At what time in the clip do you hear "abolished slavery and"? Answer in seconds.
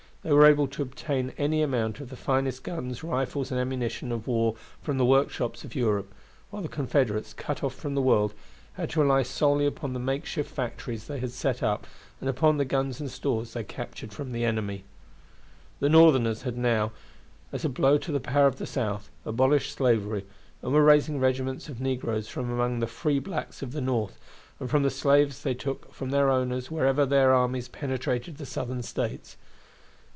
19.25-20.71